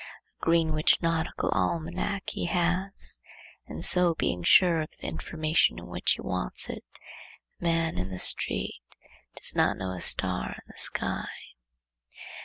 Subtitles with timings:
[0.31, 3.19] A Greenwich nautical almanac he has,
[3.67, 6.83] and so being sure of the information when he wants it,
[7.59, 8.81] the man in the street
[9.35, 11.27] does not know a star in the sky.